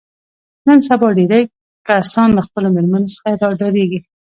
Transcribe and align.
نن 0.67 0.79
سبا 0.87 1.07
ډېری 1.17 1.41
کسان 1.87 2.29
له 2.37 2.41
خپلو 2.47 2.67
مېرمنو 2.75 3.11
څخه 3.13 3.29
ډارېږي. 3.59 3.99